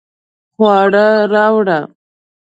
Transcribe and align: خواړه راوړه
خواړه 0.55 1.07
راوړه 1.33 1.79